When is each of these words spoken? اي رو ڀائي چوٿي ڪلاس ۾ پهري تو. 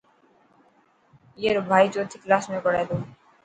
اي 1.39 1.47
رو 1.55 1.61
ڀائي 1.69 1.87
چوٿي 1.93 2.17
ڪلاس 2.23 2.43
۾ 2.51 2.59
پهري 2.65 2.83
تو. 2.89 2.95